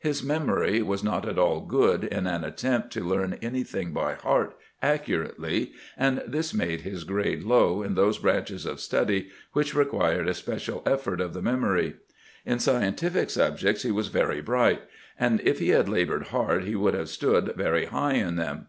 His 0.00 0.24
memory 0.24 0.82
was 0.82 1.04
not 1.04 1.24
at 1.28 1.38
all 1.38 1.60
good 1.60 2.02
in 2.02 2.26
an 2.26 2.42
attempt 2.42 2.92
to 2.94 3.00
learn 3.06 3.38
anything 3.40 3.92
by 3.92 4.14
heart 4.14 4.56
accurately, 4.82 5.70
and 5.96 6.20
this 6.26 6.52
made 6.52 6.80
his 6.80 7.04
grade 7.04 7.44
low 7.44 7.84
in 7.84 7.94
those 7.94 8.18
branches 8.18 8.66
of 8.66 8.80
study 8.80 9.28
which 9.52 9.76
required 9.76 10.26
a 10.26 10.34
special 10.34 10.82
effort 10.84 11.20
of 11.20 11.32
the 11.32 11.42
memory. 11.42 11.94
In 12.44 12.58
scien 12.58 12.92
tific 12.96 13.30
subjects 13.30 13.84
he 13.84 13.92
was 13.92 14.08
very 14.08 14.40
bright, 14.40 14.82
and 15.16 15.40
if 15.42 15.60
he 15.60 15.68
had 15.68 15.88
labored 15.88 16.24
hard 16.34 16.64
he 16.64 16.74
would 16.74 16.94
have 16.94 17.08
stood 17.08 17.54
very 17.54 17.84
high 17.84 18.14
in 18.14 18.34
them. 18.34 18.66